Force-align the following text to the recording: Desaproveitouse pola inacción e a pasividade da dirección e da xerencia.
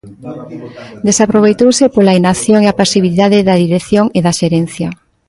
Desaproveitouse 1.07 1.85
pola 1.95 2.17
inacción 2.21 2.59
e 2.63 2.67
a 2.69 2.77
pasividade 2.81 3.37
da 3.47 3.59
dirección 3.63 4.05
e 4.17 4.19
da 4.25 4.33
xerencia. 4.39 4.89